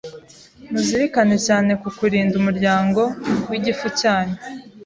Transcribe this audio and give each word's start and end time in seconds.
muzirikane 0.71 1.35
cyane 1.47 1.71
ku 1.81 1.87
kurinda 1.97 2.33
umuryango 2.41 3.01
w’igifu 3.49 3.87
cyanyu, 3.99 4.37